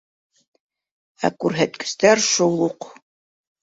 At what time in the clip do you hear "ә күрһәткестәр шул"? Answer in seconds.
1.29-2.61